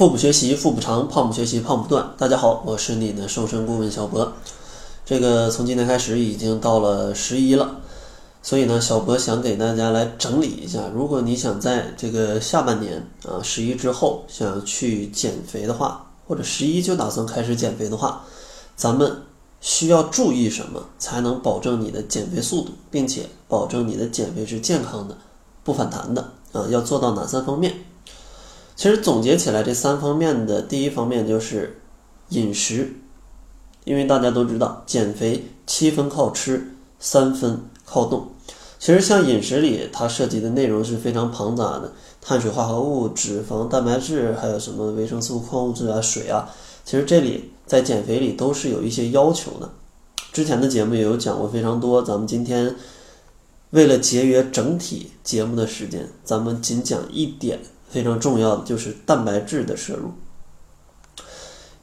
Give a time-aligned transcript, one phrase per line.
[0.00, 2.14] 腹部学习腹部长，胖不学习胖不断。
[2.16, 4.32] 大家好，我是你的瘦身顾问小博。
[5.04, 7.82] 这个从今天开始已经到了十一了，
[8.42, 18.24] 所以呢，小博想给大家来整理一下，如果你想在这个下半年啊十一之后想要去减肥的话，或者十一就打算开始减肥的话，
[18.74, 19.20] 咱们
[19.60, 25.18] 需要注意什么，才能保证你的减肥速度，并且保证你的减肥是健康的、
[25.62, 26.64] 不反弹的啊？
[26.70, 27.74] 要做到哪三方面？
[28.80, 31.82] 其实总结起来，这三方面的第一方面就是
[32.30, 32.94] 饮食，
[33.84, 38.28] 因为大家都知道，减肥七分靠吃，三分靠动。
[38.78, 46.48] 其实像饮食里，它涉及的内容是非常庞杂的，碳水化合物、脂肪、蛋白质，还有什么维生素、矿物质啊、水啊。
[46.82, 49.68] 其实这里在减肥里都是有一些要求的。
[50.32, 52.74] 之前的节目也有讲过非常多，咱们今天
[53.72, 57.60] 为了节约整体节目的时间，咱们仅讲一点。
[57.90, 60.12] 非常重要的就是蛋白质的摄入，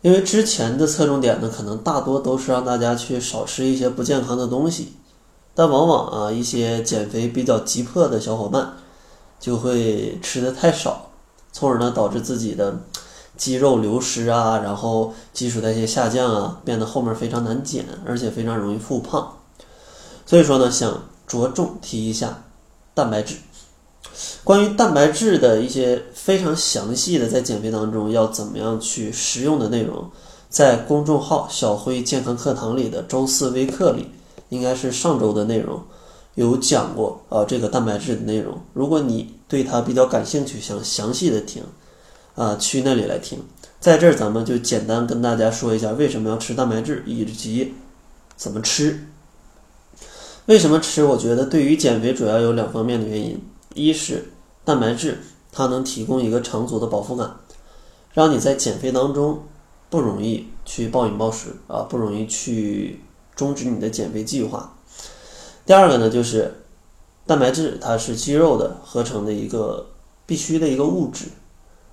[0.02, 4.94] 因为之前的侧重点呢，可能大多都是让大家去少吃一些不健康的东西，
[5.54, 8.73] 但往往啊，一些减肥比较急迫的小伙伴
[9.38, 11.09] 就会吃的太少，
[11.52, 12.80] 从而呢导致自己的
[13.36, 19.40] 肌肉流失啊，然后基础代谢下降啊，变得后面非常难减，而且非常容易复胖。
[20.26, 22.44] 所以说呢，想着重提一下
[22.94, 23.36] 蛋白质。
[24.44, 30.09] 关于蛋白质的一些非常详细的在减肥当中要怎么样去食用的内容，
[30.50, 34.08] 在公众号“小辉健康课堂”里的周四微课里，
[34.50, 35.81] 应该是上周的内容
[36.36, 38.59] 有讲过啊，这个蛋白质的内容。
[38.73, 41.64] 如果你对它比较感兴趣，想详细的听，
[42.36, 43.40] 啊，去那里来听。
[43.80, 47.73] 在这儿咱们就简单跟大家说一下为什么要吃蛋白质，以及
[48.36, 49.08] 怎么吃。
[50.45, 51.03] 为什么吃？
[51.03, 53.40] 我觉得对于减肥主要有两方面的原因。
[53.78, 54.31] 一是
[54.66, 55.20] 蛋白质，
[55.52, 57.38] 它能提供一个长足的饱腹感，
[58.11, 59.44] 让你在减肥当中
[59.89, 63.00] 不容易去暴饮暴食啊，不容易去
[63.36, 64.73] 终止你的减肥计划。
[65.66, 66.53] 第二个呢，就是
[67.25, 69.85] 蛋白质它是肌肉的合成的一个
[70.25, 71.25] 必须的一个物质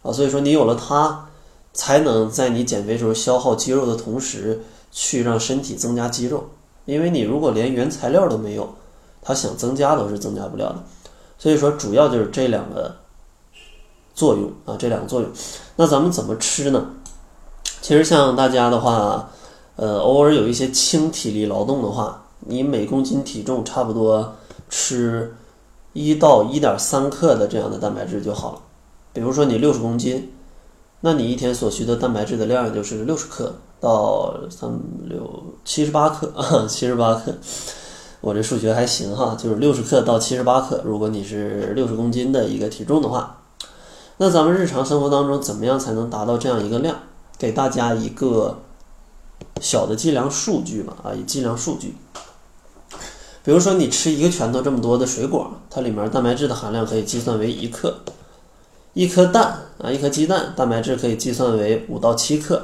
[0.02, 1.28] 啊，所以说你有了它，
[1.72, 6.48] 才能在你减肥时候消耗肌肉的同时，去让身体增加肌肉。
[6.86, 8.74] 因为你如果连原材料都没有，
[9.22, 10.84] 它想增加都是增加不了的。
[11.38, 12.96] 所以说，主要就是这两个
[14.14, 15.30] 作用啊，这两个作用。
[15.76, 16.86] 那咱们怎么吃呢？
[17.80, 19.28] 其实像大家的话，
[19.76, 24.34] 呃，偶尔有一些轻体力劳动的话，你每公斤体重差不多
[24.70, 25.34] 吃
[25.92, 28.60] 一到一点三克的这样的蛋白质就好了。
[29.12, 30.32] 比如说你六十公斤，
[31.00, 34.70] 那你一天所需的蛋白质的量就是六十克到三
[35.02, 37.34] 六七十八克啊，七十八克。
[38.24, 40.80] 我这数学还行哈，就是六十克到七十八克。
[40.82, 43.42] 如果你是六十公斤的一个体重的话，
[44.16, 46.96] 那咱们日常生活当中怎么样才能达到这样一个量？
[47.36, 48.62] 给大家一个
[49.60, 51.96] 小的计量数据吧，啊，以计量数据。
[53.42, 57.90] 比如说你吃一个拳头这么多的水果，它里面蛋白质的含量可以计算为一克；
[58.94, 62.56] 一颗蛋啊，一颗鸡蛋蛋白质可以计算为五到七克；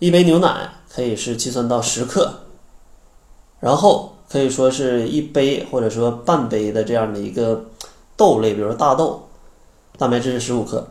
[0.00, 2.40] 一杯牛奶可以是计算到十克，
[3.60, 4.15] 然后。
[4.28, 7.64] 可以说是一杯或者说半杯的这样的一个
[8.16, 9.28] 豆类，比如说大豆，
[9.96, 10.86] 蛋白质是十五克，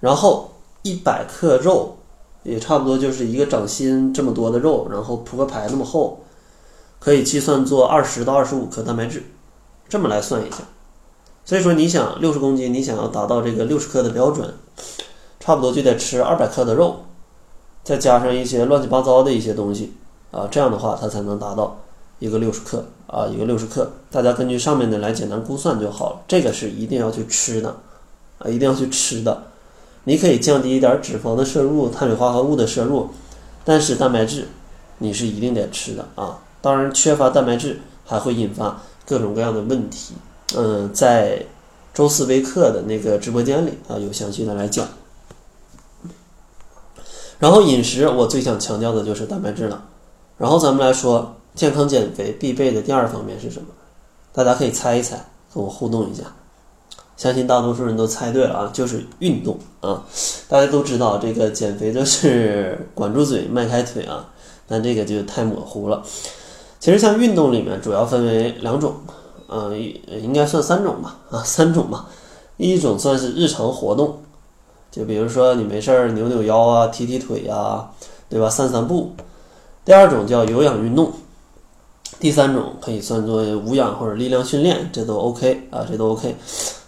[0.00, 0.50] 然后
[0.82, 1.96] 一百克肉
[2.42, 6.20] 也差不多就是一个掌心这么多的肉，然后扑克牌那么厚，
[6.98, 9.22] 可以计算做二十到二十五克蛋白质，
[9.88, 10.58] 这么来算一下。
[11.44, 14.54] 所以说你想六十公斤，你想要达到这个六十克的标准，
[15.40, 16.96] 差不多就得吃二百克的肉，
[17.82, 19.94] 再加上一些乱七八糟的一些东西
[20.30, 21.78] 啊，这样的话它才能达到。
[22.22, 26.20] 一个六十克啊，一个六十克，大家根据上面的来简单估算就好了。
[26.28, 27.74] 这个是一定要去吃的
[28.38, 29.42] 啊，一定要去吃的。
[30.04, 33.10] 你可以降低一点脂肪的摄入、碳水化合物的摄入，
[33.64, 34.46] 但是蛋白质
[34.98, 36.38] 你是一定得吃的啊。
[36.60, 40.14] 当然，缺乏蛋白质还会引发各种各样的问题。
[40.54, 41.44] 嗯，在
[41.92, 44.86] 周四微课的那个直播间里啊，有详细的来讲。
[47.40, 49.82] 然后饮食，我最想强调的就是蛋白质了。
[50.38, 51.34] 然后咱们来说。
[51.54, 53.68] 健康减肥必备的第二方面是什么？
[54.32, 55.16] 大家可以猜一猜，
[55.52, 56.24] 跟我互动一下。
[57.16, 60.02] 相信大多数人都猜对了啊，就是运动啊。
[60.48, 64.28] 大家都知道这个减肥就是管住嘴、迈开腿啊，
[64.66, 66.02] 但这个就太模糊了。
[66.80, 68.94] 其实像运动里面主要分为两种，
[69.48, 69.78] 嗯，
[70.08, 72.08] 应该算三种吧，啊，三种吧。
[72.56, 74.20] 一种算是日常活动，
[74.90, 77.90] 就比如说你没事儿扭扭腰啊、踢踢腿呀，
[78.28, 78.48] 对吧？
[78.48, 79.12] 散散步。
[79.84, 81.12] 第二种叫有氧运动。
[82.22, 86.36] 第三种可以算作无氧或者力量训练，这都 OK 啊，这都 OK。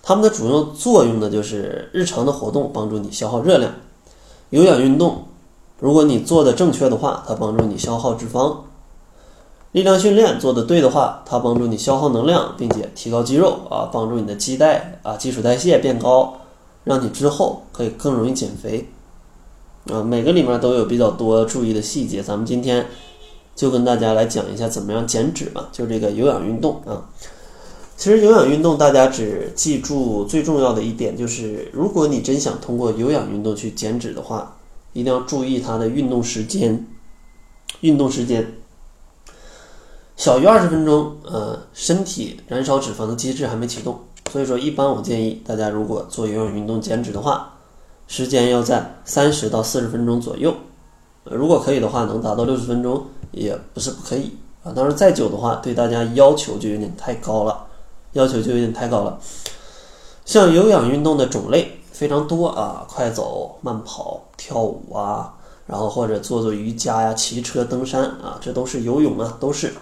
[0.00, 3.72] 它们的主要作用呢，就是日常的活动帮助你消耗热量，
[4.50, 5.24] 有氧运动，
[5.80, 8.58] 如果你做的正确的话，它帮助你消耗脂肪；
[9.72, 16.32] 力量训练做的对的话，它帮助你消耗能量，并且提高肌肉啊，帮助你的基代啊基础代谢变高，
[16.84, 18.88] 让你之后可以更容易减肥
[19.90, 20.00] 啊。
[20.00, 22.86] 每个里面都有比较多注意的细节，咱们今天
[23.54, 27.08] 就跟大家来讲一下怎么样减脂吧，就这个有氧运动啊。
[27.96, 34.56] 其实有氧运动，大家只记住最重要的一点，就是如果你真想通过有氧运动去减脂的话，
[34.92, 36.86] 一定要注意它的运动时间。
[37.80, 38.54] 运动时间
[40.16, 44.00] 小于二十分钟，呃，身体燃烧脂肪的机制还没启动，
[44.30, 47.54] 所以说一般我建议大家如果做有氧运动减脂的话，
[48.06, 50.54] 时间要在三十到四十分钟左右。
[51.24, 54.72] 如果可以的话，能达到六十分钟也不是不可以啊。
[54.72, 57.66] 当然再久的话，对大家要求就有点太高了。
[58.12, 59.18] 要求就有点太高了，
[60.24, 65.34] 像有氧运动的种类非常多啊，快走、慢跑、跳舞啊，
[65.66, 69.72] 然后或者做做瑜伽呀、骑车、登山啊，这都是游泳啊，都是。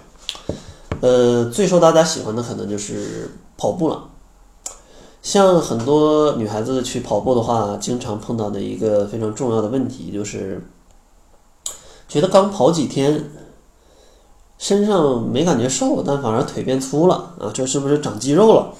[1.03, 4.03] 呃，最受大家喜欢的可能就是跑步了。
[5.21, 10.67] 像很多女孩子去跑步的话，经常碰到的一个非常重要的问题就是，
[12.13, 13.31] 觉得刚跑几天。
[14.59, 17.51] 身上没感觉瘦，但反而腿变粗了啊！
[17.53, 18.73] 这是不是长肌肉了？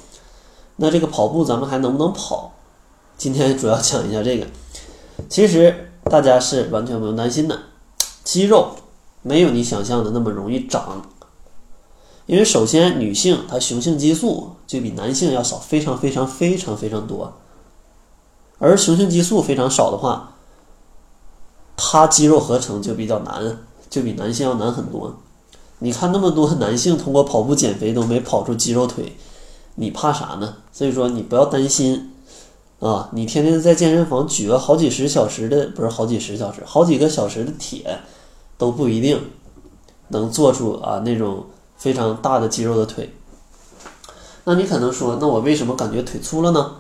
[0.77, 2.53] 那这个跑步咱们还能不能跑？
[3.17, 4.47] 今天 主要讲一下这个。
[5.29, 7.59] 其实大家是完全不用担心的，
[8.23, 8.69] 肌肉
[9.23, 11.03] 没有你想象的那么容易长。
[12.27, 17.33] 因为首先女性她雄性激素就比男性要少非常非常非常非常多，
[18.59, 20.32] 而雄性激素非常少的话，
[21.85, 23.59] 他肌肉合成就比较难，
[23.91, 25.17] 就比男性要难很多。
[25.81, 29.17] 你看那么多男性通过跑步减肥都没跑出肌肉腿，
[29.75, 30.55] 你怕啥呢？
[30.73, 32.13] 所以说你不要担心
[32.79, 33.09] 啊！
[33.13, 37.99] 你天天在健身房举个好几十小时的，不是好几十小时，好几个小时的铁，
[38.57, 39.21] 都不一定
[40.09, 41.47] 能做出啊那种
[41.77, 43.13] 非常大的肌肉的腿。
[44.45, 46.77] 那你可能说，那我为什么感觉腿粗了呢？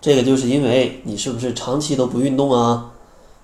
[0.00, 2.92] 这个就是因为你是不是长期都不运动啊？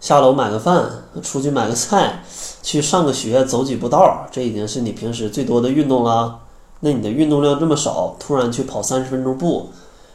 [0.00, 2.22] 下楼买个饭，出去买个菜，
[2.62, 6.40] 去上个学，走几步道，这已经是你平时最多的运动了。
[6.80, 9.70] 那你的运动量这么少，突然去跑三十分钟步，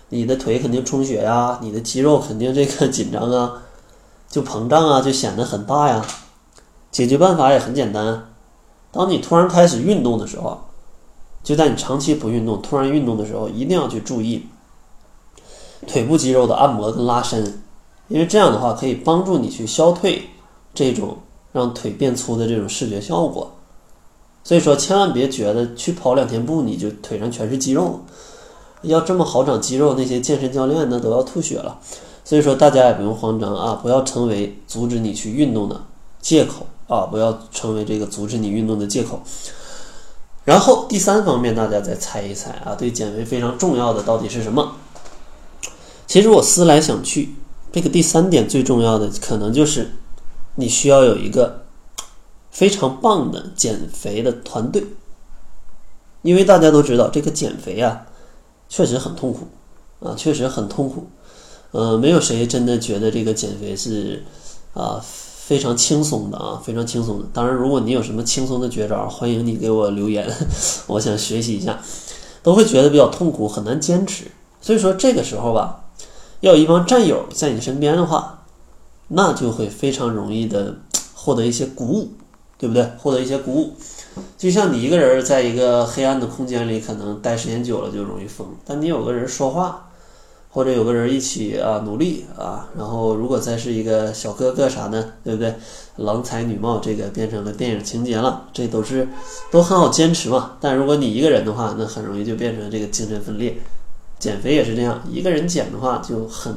[0.10, 3.64] 你的腿肯定充血呀，你的肌肉肯定这个紧张啊，
[4.30, 6.06] 就膨胀啊，就显得很大呀。
[6.90, 8.30] 解决办法也很简单，
[8.92, 10.62] 当你突然开始运动的时候，
[11.44, 14.48] 就在你长期不运动突然运动的时候，一定要去注意
[15.86, 17.63] 腿部肌肉的按摩跟拉伸。
[18.10, 20.30] 因为这样的话可以帮助你去消退
[20.74, 21.18] 这种
[21.52, 23.52] 让腿变粗的这种视觉效果，
[24.44, 28.02] 所以说千万别觉得去跑两天步你就腿上全是肌肉，
[28.82, 31.80] 要这么好长肌肉，那些健身教练那都要吐血了。
[32.26, 35.82] 所以说大家也不用慌张啊，不要成为阻止你去运动的
[36.22, 39.22] 借口啊，不要成为这个阻止你运动的借口。
[40.44, 44.74] 然后第三方面，大家再猜一猜啊，对减肥非常重要的到底是什么？
[46.08, 47.36] 其实我思来想去。
[47.74, 49.90] 这个第三点最重要的，可能就是
[50.56, 51.66] 你需要有一个
[52.52, 54.86] 非常棒的减肥的团队，
[56.22, 58.06] 因为大家都知道，这个减肥啊，
[58.70, 59.48] 确实很痛苦
[60.00, 61.08] 啊，确实很痛苦。
[61.72, 64.24] 呃，没有谁真的觉得这个减肥是
[64.76, 67.26] 啊非常轻松的啊，非常轻松的。
[67.34, 70.32] 当然，如果你有什么轻松的绝招，欢迎你给我留言，
[70.86, 71.82] 我想学习一下。
[72.44, 74.26] 都会觉得比较痛苦，很难坚持。
[74.62, 75.83] 所以说，这个时候吧。
[76.44, 78.44] 要有一帮战友在你身边的话，
[79.08, 80.76] 那就会非常容易的
[81.14, 82.12] 获得一些鼓舞，
[82.58, 82.84] 对不对？
[82.98, 83.74] 获得一些鼓舞，
[84.38, 88.46] 就像你一个人在一个黑暗的空间里，可能待时间久了就容易疯。
[88.66, 89.90] 但你有个人说话，
[90.52, 95.56] 或者有个人一起啊努力啊，然后如果再是一个小哥哥啥的，对不对？
[95.96, 99.08] 郎才女貌，这个变成了电影情节了，这都是
[99.50, 100.58] 都很好坚持嘛。
[100.60, 103.56] 但如果你一个人的话，那很容易就变成这个精神分裂。
[104.24, 106.56] 减肥也是这样，一个人减的话就很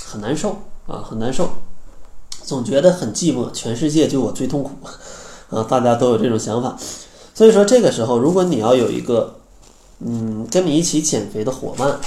[0.00, 1.50] 很难受啊，很难受，
[2.44, 4.70] 总觉得很寂寞，全世界就我最痛苦
[5.50, 5.66] 啊！
[5.68, 6.78] 大家都有这种想法，
[7.34, 9.40] 所以说这个时候，如果你要有一个
[9.98, 11.98] 嗯跟你一起减肥的伙伴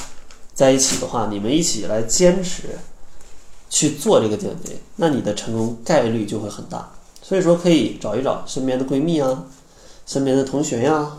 [0.54, 2.80] 在一起的话，你们一起来坚持
[3.70, 6.90] 去做这个减肥，那你的成功概率就会很大。
[7.22, 9.44] 所以说可以找一找身边的闺蜜啊，
[10.06, 11.12] 身边的同学呀，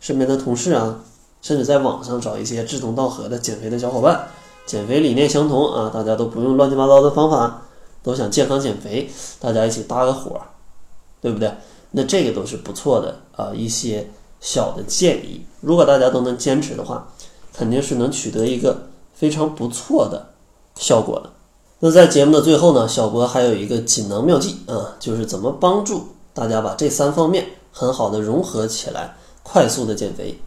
[0.00, 1.04] 身边的同事啊。
[1.42, 4.28] 甚至在网上找一些志同道合的减肥的小伙伴，
[4.66, 7.62] 减肥理念相同啊，大家都不用乱七八糟的方法，
[8.02, 10.40] 都想健康减肥，大家一起搭个伙，
[11.20, 11.52] 对不对？
[11.92, 14.08] 那这个都是不错的啊，一些
[14.40, 15.44] 小的建议。
[15.60, 17.08] 如果大家都能坚持的话，
[17.52, 20.28] 肯定是能取得一个非常不错的
[20.76, 21.30] 效果的。
[21.80, 30.38] 那在节目的最后呢，小博还有一个锦囊妙计啊，就是怎么帮助大家把这三方面很好的融合起来，快速的减肥。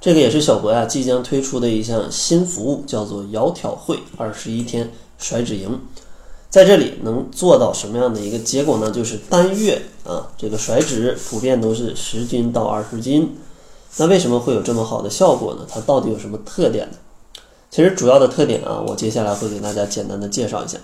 [0.00, 5.80] 这个也是小博呀即将推出的一项新服务，叫做“窈窕会二十一天甩脂营”。
[6.48, 8.90] 在这里能做到什么样的一个结果呢？
[8.90, 13.36] 就是单月啊，这个甩脂普遍都是十斤到二十斤。
[13.96, 15.66] 那为什么会有这么好的效果呢？
[15.68, 16.96] 它到底有什么特点呢？
[17.70, 20.78] 其实主要的特点啊，我接下来会给大家简单的介绍一下。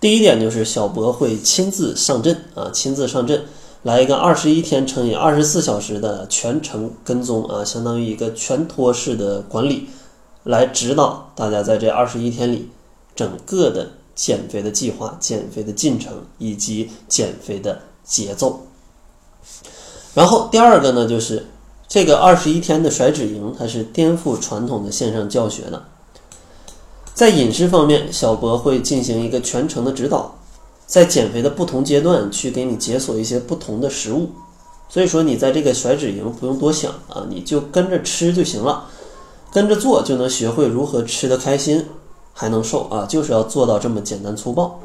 [0.00, 3.44] 第一点就是小博会亲自上阵啊，亲自上阵，
[3.82, 9.88] 来一个二十一天乘以二十四小时的全程跟踪啊，相当于一个全托式的管理，
[10.44, 12.68] 来指导大家在这二十一天里
[13.14, 13.90] 整个的。
[14.18, 18.66] 减肥的计划、减肥的进程以及减肥的节奏。
[20.12, 21.46] 然后第二个呢，就是
[21.86, 25.84] 这个二十一天的甩脂营，它是颠覆传统的线上教学的。
[27.14, 30.37] 在饮食方面，小博会进行一个全程的指导，
[30.88, 34.30] 在减肥的不同阶段去给你解锁一些不同的食物。
[34.88, 38.86] 所以说，你在这个甩脂营不用多想啊，你就跟着吃就行了，
[39.52, 41.86] 跟着做就能学会如何吃得开心。
[42.32, 44.78] 还能瘦啊，就是要做到这么简单粗暴。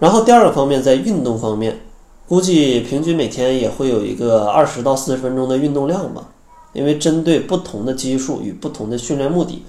[0.00, 1.80] 然后第二个方面，在运动方面，
[2.28, 6.28] 估计平均每天也会有一个二十到四十分钟的运动量吧。
[6.74, 9.64] 因为针对不同的基数与不同的训练目的，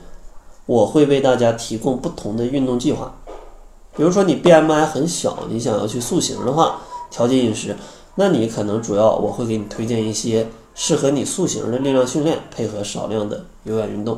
[0.66, 3.16] 我会为大家提供不同的运动计划。
[4.00, 6.80] 比如说你 BMI 很小，你想要去塑形的话，
[7.12, 7.76] 调节饮食，
[8.16, 14.18] 那你可能主要我会给你推荐一些适合你塑形的力量训练，配合少量的有氧运动。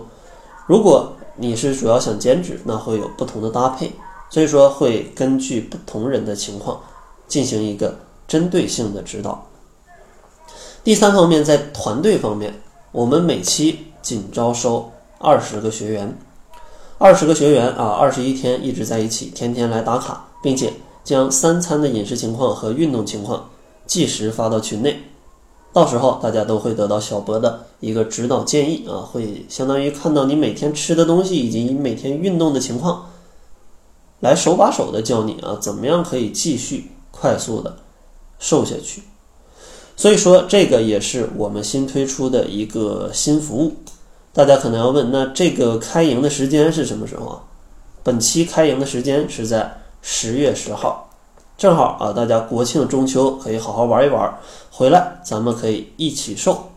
[0.68, 3.92] 如果你是主要想减脂，那会有不同的搭配，
[4.30, 6.80] 所以说会根据不同人的情况
[7.28, 7.98] 进行一个
[8.28, 9.48] 针对性的指导。
[10.84, 12.54] 第三方面，在团队方面，
[12.92, 16.16] 我们每期仅招收二十个学员，
[17.04, 20.72] 二十个学员啊，二十一天一直在一起，天天来打卡，并且
[21.04, 23.50] 将三餐的饮食情况和运动情况
[23.88, 25.02] 即时发到群内。
[25.74, 33.10] 到时候大家都会得到小博的一个指导建议啊，会相当于看到你每天吃的东西以及你每天运动的情况，
[34.20, 37.78] 来手把手的教你啊，怎么样可以继续快速的
[38.38, 39.02] 瘦下去。
[39.96, 43.74] 所以说这个也是我们新推出的一个新服务。
[44.34, 47.40] 大家可能要问，那这个开营的时间是什么时候啊？
[48.02, 51.10] 本期开营的时间是在十月十号。
[51.58, 54.34] 正好啊，大家国庆中秋可以好好玩一玩，
[54.72, 56.70] 回来咱们可以一起瘦。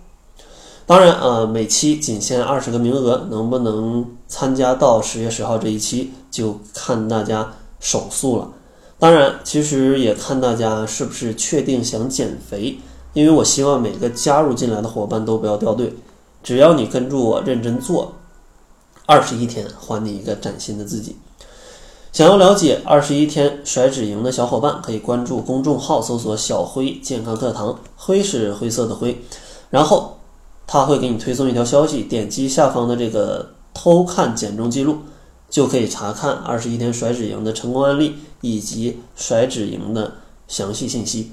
[0.84, 8.50] 当然啊，每期仅限二十个名额，能不能参加到十月十号这一期，就看大家手速了。
[8.98, 12.78] 当然，其实也看大家是不是确定想减肥，
[13.14, 15.94] 因为我希望每个加入进来的伙伴都不要掉队，
[16.44, 18.12] 只要你跟住我认真做，
[19.06, 21.16] 二十一天还你一个崭新的自己。
[22.12, 29.20] 想要了解二十一天甩脂营的小伙伴，可以关注公众号，搜索“小辉健康课堂”，灰是灰色的灰，
[29.70, 30.18] 然后
[30.64, 34.98] 他会给你推送一条消息，点击下方的这个偷看减重记录，
[35.50, 40.12] 就可以查看二十一天甩脂营的成功案例以及甩脂营的
[40.46, 41.32] 详细信息。